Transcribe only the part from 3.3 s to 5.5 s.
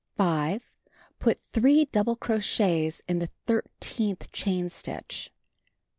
thirteenth chain stitch.